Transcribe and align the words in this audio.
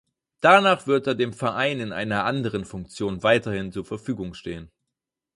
Danach 0.39 0.87
wird 0.87 1.05
er 1.05 1.13
dem 1.13 1.31
Verein 1.31 1.79
in 1.79 1.91
einer 1.93 2.25
anderen 2.25 2.65
Funktion 2.65 3.21
weiterhin 3.21 3.71
zur 3.71 3.85
Verfügung 3.85 4.33
stehen. 4.33 4.71